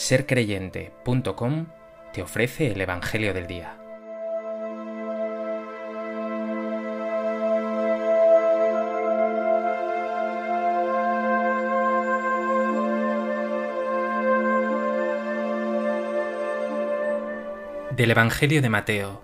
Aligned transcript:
sercreyente.com 0.00 1.66
te 2.14 2.22
ofrece 2.22 2.72
el 2.72 2.80
Evangelio 2.80 3.34
del 3.34 3.46
Día. 3.46 3.76
Del 17.94 18.10
Evangelio 18.10 18.62
de 18.62 18.70
Mateo. 18.70 19.20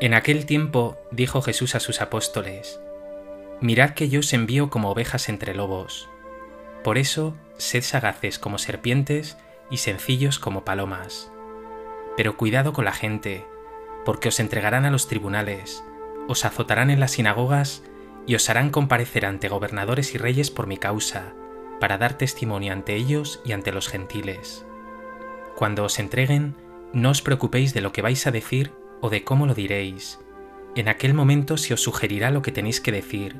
En 0.00 0.14
aquel 0.14 0.46
tiempo 0.46 0.96
dijo 1.10 1.42
Jesús 1.42 1.74
a 1.74 1.80
sus 1.80 2.00
apóstoles, 2.00 2.80
Mirad 3.60 3.90
que 3.90 4.08
yo 4.08 4.20
os 4.20 4.32
envío 4.32 4.70
como 4.70 4.90
ovejas 4.90 5.28
entre 5.28 5.54
lobos. 5.54 6.08
Por 6.82 6.96
eso, 6.96 7.36
sed 7.58 7.82
sagaces 7.82 8.38
como 8.38 8.56
serpientes 8.56 9.36
y 9.70 9.78
sencillos 9.78 10.38
como 10.38 10.64
palomas. 10.64 11.30
Pero 12.16 12.36
cuidado 12.36 12.72
con 12.72 12.84
la 12.84 12.92
gente, 12.92 13.46
porque 14.04 14.28
os 14.28 14.40
entregarán 14.40 14.84
a 14.84 14.90
los 14.90 15.08
tribunales, 15.08 15.84
os 16.28 16.44
azotarán 16.44 16.90
en 16.90 17.00
las 17.00 17.12
sinagogas 17.12 17.82
y 18.26 18.34
os 18.34 18.48
harán 18.50 18.70
comparecer 18.70 19.26
ante 19.26 19.48
gobernadores 19.48 20.14
y 20.14 20.18
reyes 20.18 20.50
por 20.50 20.66
mi 20.66 20.76
causa, 20.76 21.34
para 21.80 21.98
dar 21.98 22.18
testimonio 22.18 22.72
ante 22.72 22.94
ellos 22.94 23.40
y 23.44 23.52
ante 23.52 23.72
los 23.72 23.88
gentiles. 23.88 24.64
Cuando 25.54 25.84
os 25.84 25.98
entreguen, 25.98 26.54
no 26.92 27.10
os 27.10 27.22
preocupéis 27.22 27.74
de 27.74 27.80
lo 27.80 27.92
que 27.92 28.02
vais 28.02 28.26
a 28.26 28.30
decir 28.30 28.72
o 29.00 29.10
de 29.10 29.24
cómo 29.24 29.46
lo 29.46 29.54
diréis. 29.54 30.18
En 30.74 30.88
aquel 30.88 31.14
momento 31.14 31.56
se 31.56 31.74
os 31.74 31.82
sugerirá 31.82 32.30
lo 32.30 32.42
que 32.42 32.52
tenéis 32.52 32.80
que 32.80 32.92
decir, 32.92 33.36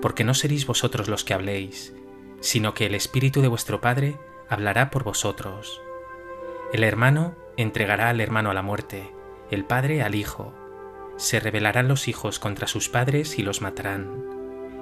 porque 0.00 0.24
no 0.24 0.34
seréis 0.34 0.66
vosotros 0.66 1.08
los 1.08 1.24
que 1.24 1.34
habléis, 1.34 1.94
sino 2.40 2.74
que 2.74 2.86
el 2.86 2.94
Espíritu 2.94 3.40
de 3.40 3.48
vuestro 3.48 3.80
Padre 3.80 4.16
hablará 4.48 4.90
por 4.90 5.04
vosotros. 5.04 5.80
El 6.72 6.84
hermano 6.84 7.34
entregará 7.56 8.08
al 8.08 8.20
hermano 8.20 8.50
a 8.50 8.54
la 8.54 8.62
muerte, 8.62 9.12
el 9.50 9.64
padre 9.64 10.02
al 10.02 10.14
hijo. 10.14 10.54
Se 11.16 11.40
rebelarán 11.40 11.88
los 11.88 12.08
hijos 12.08 12.38
contra 12.38 12.66
sus 12.66 12.88
padres 12.88 13.38
y 13.38 13.42
los 13.42 13.62
matarán, 13.62 14.24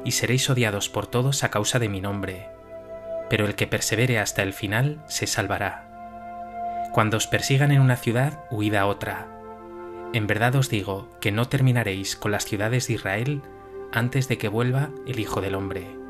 y 0.05 0.13
seréis 0.13 0.49
odiados 0.51 0.89
por 0.89 1.07
todos 1.07 1.45
a 1.45 1.51
causa 1.51 1.79
de 1.79 1.89
mi 1.89 2.01
nombre. 2.01 2.49
Pero 3.31 3.47
el 3.47 3.55
que 3.55 3.67
persevere 3.67 4.19
hasta 4.19 4.43
el 4.43 4.53
final 4.53 5.03
se 5.07 5.27
salvará. 5.27 5.91
Cuando 6.93 7.17
os 7.17 7.27
persigan 7.27 7.73
en 7.73 7.81
una 7.81 7.97
ciudad, 7.97 8.45
huid 8.51 8.75
a 8.75 8.87
otra. 8.87 9.29
En 10.13 10.27
verdad 10.27 10.55
os 10.55 10.69
digo 10.69 11.09
que 11.21 11.33
no 11.33 11.49
terminaréis 11.49 12.17
con 12.17 12.31
las 12.31 12.45
ciudades 12.45 12.87
de 12.87 12.95
Israel 12.95 13.43
antes 13.93 14.29
de 14.29 14.39
que 14.39 14.49
vuelva 14.49 14.91
el 15.07 15.19
Hijo 15.19 15.41
del 15.41 15.55
Hombre. 15.55 16.04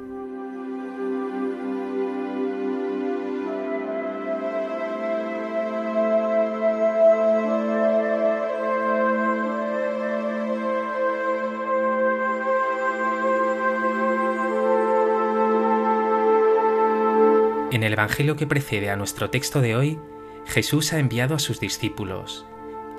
En 17.85 17.89
el 17.89 17.99
Evangelio 17.99 18.35
que 18.35 18.47
precede 18.47 18.89
a 18.89 18.97
nuestro 18.97 19.29
texto 19.29 19.61
de 19.61 19.77
hoy, 19.77 19.99
Jesús 20.47 20.95
ha 20.95 20.99
enviado 20.99 21.35
a 21.35 21.39
sus 21.39 21.61
discípulos, 21.61 22.47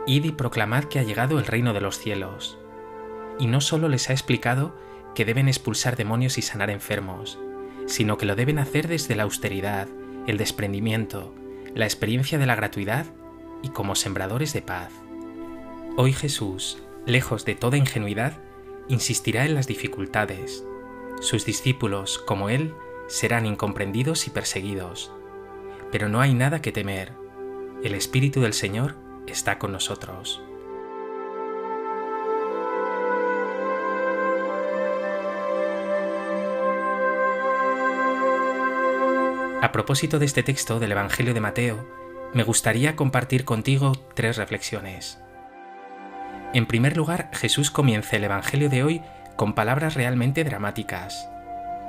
Id 0.06 0.26
y 0.26 0.32
proclamad 0.32 0.84
que 0.84 1.00
ha 1.00 1.02
llegado 1.02 1.40
el 1.40 1.48
reino 1.48 1.74
de 1.74 1.82
los 1.82 1.98
cielos. 1.98 2.60
Y 3.40 3.48
no 3.48 3.62
solo 3.62 3.90
les 3.90 4.12
ha 4.12 4.14
explicado 4.14 4.78
que 5.16 5.26
deben 5.26 5.48
expulsar 5.48 5.96
demonios 5.96 6.38
y 6.38 6.44
sanar 6.44 6.70
enfermos, 6.70 7.40
sino 7.88 8.20
que 8.20 8.28
lo 8.28 8.36
deben 8.36 8.60
hacer 8.60 8.88
desde 8.88 9.16
la 9.16 9.24
austeridad, 9.24 9.88
el 10.28 10.38
desprendimiento, 10.38 11.34
la 11.74 11.86
experiencia 11.86 12.38
de 12.38 12.46
la 12.46 12.56
gratuidad 12.56 13.08
y 13.64 13.70
como 13.70 13.96
sembradores 13.96 14.54
de 14.54 14.62
paz. 14.62 14.92
Hoy 15.98 16.14
Jesús, 16.14 16.78
lejos 17.08 17.44
de 17.44 17.56
toda 17.56 17.78
ingenuidad, 17.78 18.38
insistirá 18.88 19.46
en 19.46 19.56
las 19.56 19.66
dificultades. 19.66 20.64
Sus 21.22 21.44
discípulos, 21.44 22.20
como 22.20 22.50
Él, 22.50 22.76
serán 23.08 23.46
incomprendidos 23.46 24.28
y 24.28 24.30
perseguidos. 24.30 25.12
Pero 25.92 26.10
no 26.10 26.22
hay 26.22 26.34
nada 26.34 26.62
que 26.62 26.72
temer. 26.72 27.14
El 27.84 27.94
Espíritu 27.94 28.42
del 28.42 28.54
Señor 28.54 28.96
está 29.28 29.60
con 29.60 29.72
nosotros. 29.72 30.42
A 39.62 39.72
propósito 39.72 40.20
de 40.20 40.26
este 40.26 40.44
texto 40.44 40.80
del 40.80 40.92
Evangelio 40.92 41.34
de 41.34 41.42
Mateo, 41.42 41.88
me 42.34 42.44
gustaría 42.44 42.96
compartir 42.96 43.46
contigo 43.46 43.94
tres 44.14 44.38
reflexiones. 44.38 45.20
En 46.54 46.66
primer 46.68 46.96
lugar, 46.96 47.30
Jesús 47.34 47.72
comienza 47.72 48.16
el 48.16 48.26
Evangelio 48.26 48.70
de 48.70 48.84
hoy 48.84 49.02
con 49.36 49.54
palabras 49.54 49.96
realmente 49.96 50.44
dramáticas. 50.44 51.28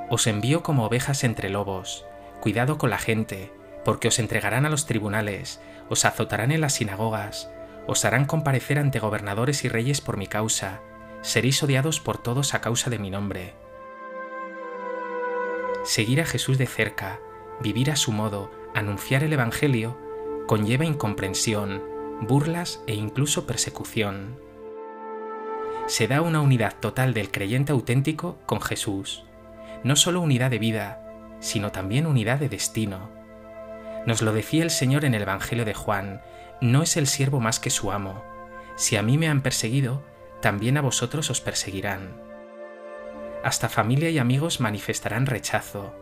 Os 0.09 0.25
envío 0.25 0.63
como 0.63 0.85
ovejas 0.85 1.25
entre 1.25 1.49
lobos. 1.49 2.05
Cuidado 2.39 2.77
con 2.77 2.89
la 2.89 2.97
gente, 2.97 3.51
porque 3.83 4.07
os 4.07 4.19
entregarán 4.19 4.65
a 4.65 4.69
los 4.69 4.85
tribunales, 4.85 5.59
os 5.89 6.05
azotarán 6.05 6.51
en 6.51 6.61
las 6.61 6.75
sinagogas, 6.75 7.51
os 7.87 8.05
harán 8.05 8.25
comparecer 8.25 8.79
ante 8.79 8.99
gobernadores 8.99 9.65
y 9.65 9.69
reyes 9.69 9.99
por 9.99 10.15
mi 10.15 10.27
causa, 10.27 10.81
seréis 11.21 11.61
odiados 11.61 11.99
por 11.99 12.17
todos 12.17 12.53
a 12.53 12.61
causa 12.61 12.89
de 12.89 12.99
mi 12.99 13.09
nombre. 13.09 13.53
Seguir 15.83 16.21
a 16.21 16.25
Jesús 16.25 16.57
de 16.57 16.67
cerca, 16.67 17.19
vivir 17.59 17.91
a 17.91 17.97
su 17.97 18.13
modo, 18.13 18.51
anunciar 18.73 19.23
el 19.23 19.33
Evangelio, 19.33 19.97
conlleva 20.47 20.85
incomprensión, 20.85 21.83
burlas 22.21 22.81
e 22.87 22.93
incluso 22.93 23.45
persecución. 23.45 24.39
Se 25.87 26.07
da 26.07 26.21
una 26.21 26.39
unidad 26.39 26.75
total 26.79 27.13
del 27.13 27.29
creyente 27.29 27.73
auténtico 27.73 28.37
con 28.45 28.61
Jesús 28.61 29.26
no 29.87 29.95
solo 29.95 30.19
unidad 30.19 30.51
de 30.51 30.59
vida, 30.59 31.01
sino 31.39 31.71
también 31.71 32.07
unidad 32.07 32.39
de 32.39 32.49
destino. 32.49 33.09
Nos 34.05 34.21
lo 34.21 34.33
decía 34.33 34.63
el 34.63 34.69
Señor 34.69 35.05
en 35.05 35.13
el 35.13 35.21
Evangelio 35.21 35.63
de 35.63 35.73
Juan, 35.73 36.21
no 36.59 36.83
es 36.83 36.97
el 36.97 37.07
siervo 37.07 37.39
más 37.39 37.61
que 37.61 37.69
su 37.69 37.93
amo. 37.93 38.21
Si 38.75 38.97
a 38.97 39.01
mí 39.01 39.17
me 39.17 39.29
han 39.29 39.41
perseguido, 39.41 40.03
también 40.41 40.75
a 40.77 40.81
vosotros 40.81 41.29
os 41.29 41.39
perseguirán. 41.39 42.21
Hasta 43.45 43.69
familia 43.69 44.09
y 44.09 44.17
amigos 44.17 44.59
manifestarán 44.59 45.25
rechazo. 45.25 45.95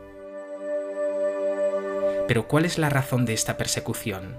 Pero 2.26 2.48
¿cuál 2.48 2.64
es 2.64 2.78
la 2.78 2.90
razón 2.90 3.24
de 3.24 3.34
esta 3.34 3.56
persecución? 3.56 4.36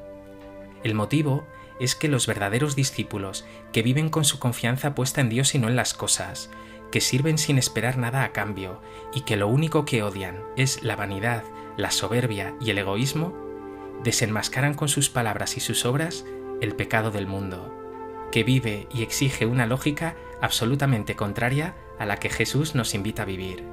El 0.83 0.93
motivo 0.93 1.47
es 1.79 1.95
que 1.95 2.09
los 2.09 2.27
verdaderos 2.27 2.75
discípulos, 2.75 3.45
que 3.71 3.81
viven 3.81 4.09
con 4.09 4.25
su 4.25 4.39
confianza 4.39 4.93
puesta 4.93 5.21
en 5.21 5.29
Dios 5.29 5.55
y 5.55 5.59
no 5.59 5.69
en 5.69 5.77
las 5.77 5.93
cosas, 5.93 6.49
que 6.91 7.01
sirven 7.01 7.37
sin 7.37 7.57
esperar 7.57 7.97
nada 7.97 8.23
a 8.23 8.31
cambio 8.31 8.81
y 9.13 9.21
que 9.21 9.37
lo 9.37 9.47
único 9.47 9.85
que 9.85 10.03
odian 10.03 10.41
es 10.55 10.83
la 10.83 10.95
vanidad, 10.95 11.43
la 11.75 11.91
soberbia 11.91 12.55
y 12.59 12.69
el 12.69 12.77
egoísmo, 12.77 13.35
desenmascaran 14.03 14.73
con 14.73 14.87
sus 14.87 15.09
palabras 15.09 15.57
y 15.57 15.59
sus 15.59 15.85
obras 15.85 16.25
el 16.61 16.75
pecado 16.75 17.11
del 17.11 17.27
mundo, 17.27 17.73
que 18.31 18.43
vive 18.43 18.87
y 18.93 19.03
exige 19.03 19.45
una 19.45 19.65
lógica 19.65 20.15
absolutamente 20.41 21.15
contraria 21.15 21.75
a 21.99 22.05
la 22.05 22.17
que 22.17 22.29
Jesús 22.29 22.75
nos 22.75 22.93
invita 22.93 23.23
a 23.23 23.25
vivir. 23.25 23.63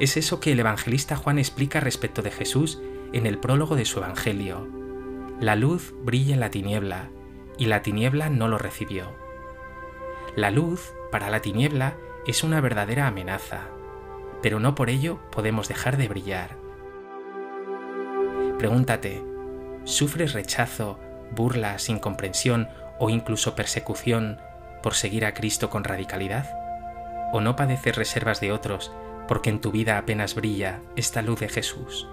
Es 0.00 0.16
eso 0.16 0.38
que 0.38 0.52
el 0.52 0.60
evangelista 0.60 1.16
Juan 1.16 1.38
explica 1.38 1.80
respecto 1.80 2.22
de 2.22 2.30
Jesús 2.30 2.80
en 3.12 3.26
el 3.26 3.38
prólogo 3.38 3.74
de 3.74 3.84
su 3.84 3.98
Evangelio. 3.98 4.68
La 5.40 5.56
luz 5.56 5.94
brilla 6.02 6.34
en 6.34 6.40
la 6.40 6.50
tiniebla, 6.50 7.10
y 7.56 7.66
la 7.66 7.82
tiniebla 7.82 8.28
no 8.30 8.48
lo 8.48 8.58
recibió. 8.58 9.12
La 10.36 10.50
luz 10.50 10.92
para 11.10 11.30
la 11.30 11.40
tiniebla 11.40 11.96
es 12.26 12.44
una 12.44 12.60
verdadera 12.60 13.06
amenaza, 13.06 13.68
pero 14.42 14.60
no 14.60 14.74
por 14.74 14.90
ello 14.90 15.18
podemos 15.30 15.68
dejar 15.68 15.96
de 15.96 16.08
brillar. 16.08 16.56
Pregúntate, 18.58 19.22
¿sufres 19.84 20.32
rechazo, 20.32 20.98
burlas, 21.30 21.88
incomprensión 21.88 22.68
o 22.98 23.10
incluso 23.10 23.54
persecución 23.54 24.38
por 24.82 24.94
seguir 24.94 25.24
a 25.24 25.34
Cristo 25.34 25.70
con 25.70 25.84
radicalidad? 25.84 26.50
¿O 27.32 27.40
no 27.40 27.56
padeces 27.56 27.96
reservas 27.96 28.40
de 28.40 28.52
otros 28.52 28.92
porque 29.26 29.50
en 29.50 29.60
tu 29.60 29.70
vida 29.70 29.98
apenas 29.98 30.34
brilla 30.34 30.80
esta 30.96 31.22
luz 31.22 31.40
de 31.40 31.48
Jesús? 31.48 32.08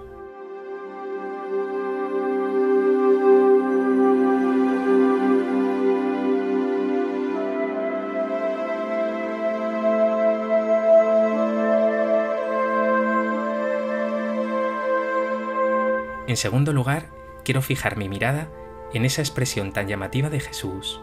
En 16.35 16.39
segundo 16.39 16.73
lugar, 16.73 17.11
quiero 17.45 17.61
fijar 17.61 17.95
mi 17.95 18.09
mirada 18.09 18.51
en 18.93 19.05
esa 19.05 19.21
expresión 19.21 19.71
tan 19.71 19.87
llamativa 19.87 20.29
de 20.29 20.41
Jesús. 20.41 20.99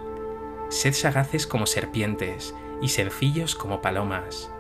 Sed 0.69 0.93
sagaces 0.93 1.47
como 1.47 1.65
serpientes 1.65 2.55
y 2.83 2.91
sencillos 2.91 3.55
como 3.55 3.81
palomas. 3.81 4.53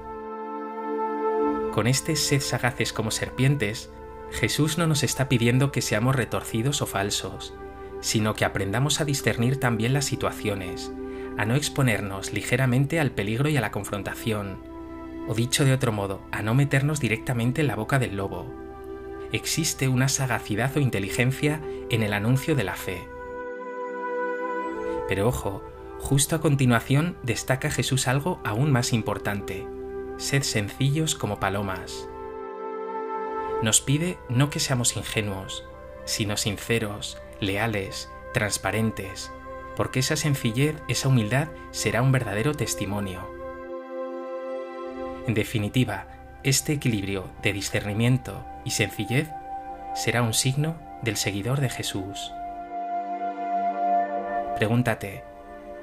Con 1.74 1.86
este 1.86 2.16
sed 2.16 2.40
sagaces 2.40 2.94
como 2.94 3.10
serpientes, 3.10 3.90
Jesús 4.30 4.78
no 4.78 4.86
nos 4.86 5.02
está 5.02 5.28
pidiendo 5.28 5.72
que 5.72 5.82
seamos 5.82 6.16
retorcidos 6.16 6.80
o 6.80 6.86
falsos, 6.86 7.52
sino 8.00 8.32
que 8.32 8.46
aprendamos 8.46 9.02
a 9.02 9.04
discernir 9.04 9.60
también 9.60 9.92
las 9.92 10.06
situaciones, 10.06 10.90
a 11.36 11.44
no 11.44 11.54
exponernos 11.54 12.32
ligeramente 12.32 12.98
al 12.98 13.10
peligro 13.10 13.50
y 13.50 13.58
a 13.58 13.60
la 13.60 13.72
confrontación, 13.72 14.62
o 15.28 15.34
dicho 15.34 15.66
de 15.66 15.74
otro 15.74 15.92
modo, 15.92 16.22
a 16.32 16.40
no 16.40 16.54
meternos 16.54 16.98
directamente 16.98 17.60
en 17.60 17.66
la 17.66 17.76
boca 17.76 17.98
del 17.98 18.16
lobo. 18.16 18.71
Existe 19.32 19.88
una 19.88 20.08
sagacidad 20.08 20.76
o 20.76 20.80
inteligencia 20.80 21.60
en 21.88 22.02
el 22.02 22.12
anuncio 22.12 22.54
de 22.54 22.64
la 22.64 22.76
fe. 22.76 23.08
Pero 25.08 25.26
ojo, 25.26 25.62
justo 25.98 26.36
a 26.36 26.40
continuación 26.40 27.16
destaca 27.22 27.70
Jesús 27.70 28.08
algo 28.08 28.40
aún 28.44 28.70
más 28.70 28.92
importante. 28.92 29.66
Sed 30.18 30.42
sencillos 30.42 31.14
como 31.14 31.40
palomas. 31.40 32.08
Nos 33.62 33.80
pide 33.80 34.18
no 34.28 34.50
que 34.50 34.60
seamos 34.60 34.96
ingenuos, 34.96 35.64
sino 36.04 36.36
sinceros, 36.36 37.16
leales, 37.40 38.10
transparentes, 38.34 39.32
porque 39.76 40.00
esa 40.00 40.16
sencillez, 40.16 40.76
esa 40.88 41.08
humildad 41.08 41.48
será 41.70 42.02
un 42.02 42.12
verdadero 42.12 42.54
testimonio. 42.54 43.30
En 45.26 45.34
definitiva, 45.34 46.21
este 46.44 46.72
equilibrio 46.72 47.30
de 47.42 47.52
discernimiento 47.52 48.44
y 48.64 48.70
sencillez 48.70 49.28
será 49.94 50.22
un 50.22 50.34
signo 50.34 50.76
del 51.02 51.16
seguidor 51.16 51.60
de 51.60 51.68
Jesús. 51.68 52.32
Pregúntate, 54.56 55.22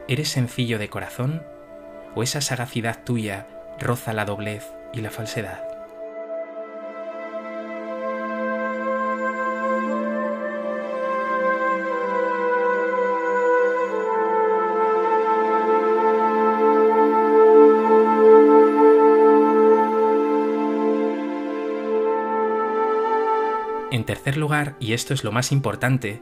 ¿eres 0.07 0.29
sencillo 0.29 0.77
de 0.77 0.89
corazón 0.89 1.43
o 2.15 2.23
esa 2.23 2.41
sagacidad 2.41 3.03
tuya 3.03 3.47
roza 3.79 4.13
la 4.13 4.25
doblez 4.25 4.73
y 4.93 5.01
la 5.01 5.11
falsedad? 5.11 5.68
En 23.91 24.03
tercer 24.03 24.37
lugar, 24.37 24.75
y 24.79 24.93
esto 24.93 25.13
es 25.13 25.23
lo 25.23 25.31
más 25.31 25.51
importante, 25.51 26.21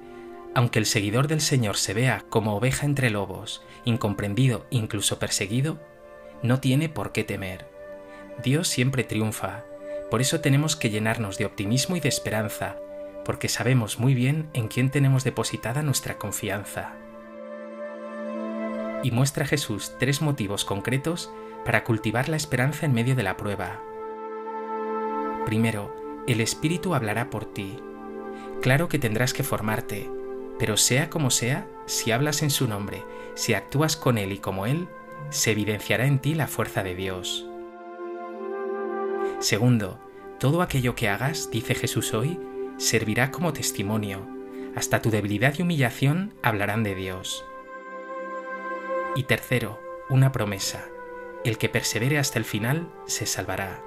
aunque 0.55 0.79
el 0.79 0.85
seguidor 0.85 1.27
del 1.27 1.41
Señor 1.41 1.75
se 1.75 1.93
vea 1.93 2.23
como 2.29 2.55
oveja 2.55 2.85
entre 2.85 3.09
lobos, 3.09 3.61
incomprendido, 3.83 4.65
incluso 4.69 5.19
perseguido, 5.19 5.79
no 6.41 6.59
tiene 6.59 6.87
por 6.87 7.11
qué 7.11 7.23
temer. 7.23 7.69
Dios 8.41 8.67
siempre 8.67 9.03
triunfa, 9.03 9.65
por 10.09 10.21
eso 10.21 10.39
tenemos 10.39 10.75
que 10.77 10.89
llenarnos 10.89 11.37
de 11.37 11.45
optimismo 11.45 11.97
y 11.97 11.99
de 11.99 12.09
esperanza, 12.09 12.77
porque 13.25 13.49
sabemos 13.49 13.99
muy 13.99 14.13
bien 14.13 14.49
en 14.53 14.69
quién 14.69 14.89
tenemos 14.89 15.25
depositada 15.25 15.83
nuestra 15.83 16.17
confianza. 16.17 16.93
Y 19.03 19.11
muestra 19.11 19.45
Jesús 19.45 19.93
tres 19.99 20.21
motivos 20.21 20.63
concretos 20.63 21.29
para 21.65 21.83
cultivar 21.83 22.29
la 22.29 22.37
esperanza 22.37 22.85
en 22.85 22.93
medio 22.93 23.15
de 23.15 23.23
la 23.23 23.35
prueba. 23.35 23.81
Primero, 25.45 26.06
el 26.27 26.41
Espíritu 26.41 26.93
hablará 26.93 27.29
por 27.29 27.45
ti. 27.45 27.79
Claro 28.61 28.89
que 28.89 28.99
tendrás 28.99 29.33
que 29.33 29.43
formarte, 29.43 30.09
pero 30.59 30.77
sea 30.77 31.09
como 31.09 31.31
sea, 31.31 31.67
si 31.85 32.11
hablas 32.11 32.41
en 32.41 32.49
su 32.49 32.67
nombre, 32.67 33.03
si 33.35 33.53
actúas 33.53 33.95
con 33.95 34.17
Él 34.17 34.31
y 34.31 34.37
como 34.39 34.65
Él, 34.65 34.87
se 35.29 35.51
evidenciará 35.51 36.05
en 36.05 36.19
ti 36.19 36.35
la 36.35 36.47
fuerza 36.47 36.83
de 36.83 36.95
Dios. 36.95 37.47
Segundo, 39.39 39.99
todo 40.39 40.61
aquello 40.61 40.95
que 40.95 41.09
hagas, 41.09 41.49
dice 41.51 41.75
Jesús 41.75 42.13
hoy, 42.13 42.39
servirá 42.77 43.31
como 43.31 43.53
testimonio. 43.53 44.27
Hasta 44.75 45.01
tu 45.01 45.09
debilidad 45.09 45.55
y 45.57 45.61
humillación 45.61 46.33
hablarán 46.43 46.83
de 46.83 46.93
Dios. 46.95 47.45
Y 49.15 49.23
tercero, 49.23 49.79
una 50.09 50.31
promesa. 50.31 50.85
El 51.43 51.57
que 51.57 51.69
persevere 51.69 52.19
hasta 52.19 52.37
el 52.37 52.45
final 52.45 52.91
se 53.05 53.25
salvará. 53.25 53.86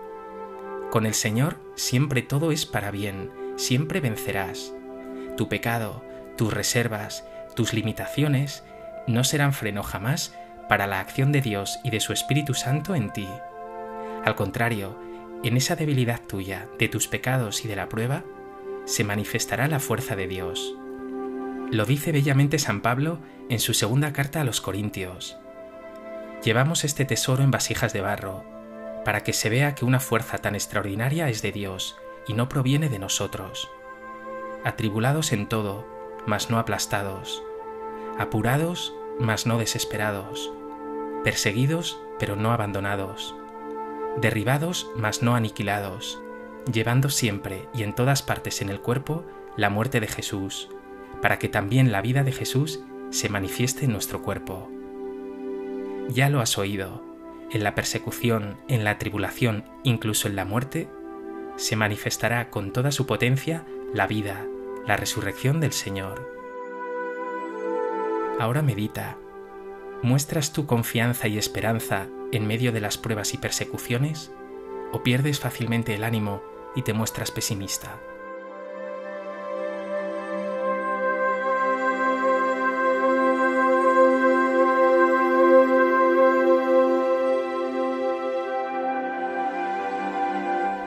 Con 0.91 1.07
el 1.07 1.15
Señor 1.15 1.57
siempre 1.77 2.21
todo 2.23 2.51
es 2.51 2.67
para 2.67 2.91
bien, 2.91 3.31
siempre 3.57 4.01
vencerás. 4.01 4.75
Tu 5.37 5.49
pecado, 5.49 6.05
tus 6.37 6.53
reservas, 6.53 7.25
tus 7.55 7.73
limitaciones 7.73 8.65
no 9.07 9.23
serán 9.23 9.53
freno 9.53 9.85
jamás 9.85 10.35
para 10.69 10.89
la 10.89 10.99
acción 10.99 11.31
de 11.31 11.43
Dios 11.43 11.79
y 11.85 11.91
de 11.91 12.01
su 12.01 12.13
Espíritu 12.13 12.55
Santo 12.55 12.97
en 12.97 13.13
ti. 13.13 13.29
Al 14.25 14.35
contrario, 14.35 14.99
en 15.45 15.57
esa 15.57 15.77
debilidad 15.77 16.21
tuya, 16.27 16.69
de 16.79 16.89
tus 16.89 17.07
pecados 17.07 17.65
y 17.65 17.69
de 17.69 17.77
la 17.77 17.89
prueba, 17.89 18.25
se 18.85 19.05
manifestará 19.05 19.69
la 19.69 19.79
fuerza 19.79 20.17
de 20.17 20.27
Dios. 20.27 20.75
Lo 21.71 21.85
dice 21.87 22.11
bellamente 22.11 22.59
San 22.59 22.81
Pablo 22.81 23.21
en 23.49 23.61
su 23.61 23.75
segunda 23.75 24.13
carta 24.13 24.41
a 24.41 24.45
los 24.45 24.61
Corintios. 24.61 25.39
Llevamos 26.43 26.85
este 26.85 27.05
tesoro 27.05 27.45
en 27.45 27.53
vasijas 27.53 27.93
de 27.93 28.01
barro, 28.01 28.60
para 29.05 29.23
que 29.23 29.33
se 29.33 29.49
vea 29.49 29.75
que 29.75 29.85
una 29.85 30.01
fuerza 30.01 30.39
tan 30.39 30.55
extraordinaria 30.55 31.29
es 31.29 31.43
de 31.43 31.53
Dios 31.53 31.97
y 32.27 32.35
no 32.35 32.49
proviene 32.49 32.89
de 32.89 32.99
nosotros. 32.99 33.71
Atribulados 34.65 35.33
en 35.33 35.49
todo, 35.49 35.87
mas 36.27 36.51
no 36.51 36.59
aplastados. 36.59 37.43
Apurados, 38.19 38.95
mas 39.19 39.47
no 39.47 39.59
desesperados. 39.59 40.53
Perseguidos, 41.25 41.99
pero 42.19 42.37
no 42.37 42.53
abandonados. 42.53 43.35
Derribados, 44.21 44.91
mas 44.97 45.23
no 45.23 45.35
aniquilados. 45.35 46.21
Llevando 46.71 47.09
siempre 47.09 47.69
y 47.73 47.83
en 47.83 47.95
todas 47.95 48.23
partes 48.23 48.61
en 48.61 48.69
el 48.69 48.81
cuerpo 48.81 49.25
la 49.57 49.71
muerte 49.71 50.01
de 50.01 50.09
Jesús, 50.09 50.69
para 51.23 51.39
que 51.39 51.49
también 51.49 51.91
la 51.91 52.03
vida 52.03 52.23
de 52.23 52.33
Jesús 52.33 52.81
se 53.11 53.29
manifieste 53.29 53.87
en 53.87 53.93
nuestro 53.93 54.23
cuerpo. 54.23 54.69
Ya 56.09 56.29
lo 56.29 56.41
has 56.41 56.59
oído 56.59 57.10
en 57.53 57.65
la 57.65 57.75
persecución, 57.75 58.57
en 58.69 58.85
la 58.85 58.99
tribulación, 58.99 59.65
incluso 59.83 60.29
en 60.29 60.37
la 60.37 60.45
muerte, 60.45 60.89
se 61.57 61.77
manifestará 61.77 62.51
con 62.51 62.73
toda 62.73 62.93
su 62.93 63.07
potencia 63.07 63.67
la 63.93 64.07
vida, 64.07 64.47
la 64.87 64.97
resurrección 64.97 65.61
del 65.61 65.73
Señor. 65.73 66.29
Ahora 68.39 68.63
medita, 68.63 69.19
¿muestras 70.03 70.53
tu 70.53 70.67
confianza 70.67 71.29
y 71.29 71.39
esperanza 71.39 72.07
en 72.33 72.47
medio 72.47 72.73
de 72.73 72.81
las 72.81 72.97
pruebas 72.97 73.35
y 73.35 73.39
persecuciones? 73.39 74.33
¿O 74.93 75.03
pierdes 75.03 75.41
fácilmente 75.41 75.95
el 75.95 76.05
ánimo 76.05 76.43
y 76.75 76.83
te 76.83 76.95
muestras 76.95 77.31
pesimista? 77.31 78.01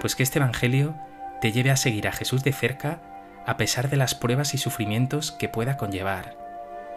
Pues 0.03 0.17
que 0.17 0.24
este 0.24 0.39
Evangelio 0.39 0.95
te 1.39 1.53
lleve 1.53 1.72
a 1.72 1.77
seguir 1.77 2.10
a 2.10 2.12
Jesús 2.12 2.43
de 2.43 2.51
cerca 2.51 3.00
a 3.45 3.55
pesar 3.55 3.89
de 3.89 3.95
las 3.95 4.15
pruebas 4.15 4.53
y 4.53 4.57
sufrimientos 4.57 5.31
que 5.31 5.48
pueda 5.48 5.77
conllevar, 5.77 6.38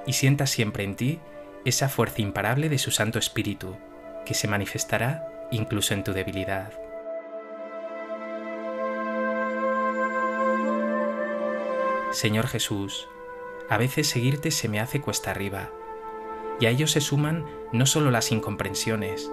y 0.08 0.14
sienta 0.14 0.48
siempre 0.48 0.82
en 0.82 0.96
ti 0.96 1.20
esa 1.64 1.88
fuerza 1.88 2.20
imparable 2.20 2.68
de 2.68 2.78
su 2.78 2.90
Santo 2.90 3.20
Espíritu, 3.20 3.76
que 4.24 4.34
se 4.34 4.48
manifestará 4.48 5.24
incluso 5.52 5.94
en 5.94 6.02
tu 6.02 6.14
debilidad. 6.14 6.72
Señor 12.10 12.48
Jesús, 12.48 13.06
a 13.70 13.76
veces 13.76 14.08
seguirte 14.08 14.50
se 14.50 14.68
me 14.68 14.80
hace 14.80 15.00
cuesta 15.00 15.30
arriba, 15.30 15.70
y 16.58 16.66
a 16.66 16.70
ello 16.70 16.88
se 16.88 17.00
suman 17.00 17.46
no 17.70 17.86
solo 17.86 18.10
las 18.10 18.32
incomprensiones, 18.32 19.30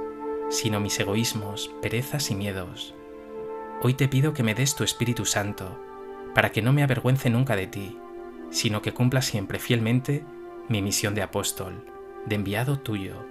sino 0.51 0.79
mis 0.79 0.99
egoísmos, 0.99 1.71
perezas 1.81 2.29
y 2.29 2.35
miedos. 2.35 2.93
Hoy 3.85 3.95
te 3.95 4.07
pido 4.07 4.33
que 4.33 4.43
me 4.43 4.55
des 4.55 4.75
tu 4.75 4.85
Espíritu 4.85 5.25
Santo, 5.25 5.77
para 6.33 6.53
que 6.53 6.61
no 6.61 6.71
me 6.71 6.83
avergüence 6.83 7.29
nunca 7.29 7.57
de 7.57 7.67
ti, 7.67 7.97
sino 8.49 8.81
que 8.81 8.93
cumpla 8.93 9.21
siempre 9.21 9.59
fielmente 9.59 10.23
mi 10.69 10.81
misión 10.81 11.15
de 11.15 11.21
apóstol, 11.21 11.83
de 12.25 12.35
enviado 12.35 12.79
tuyo 12.79 13.25